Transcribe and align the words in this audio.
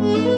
Mm-hmm. 0.00 0.29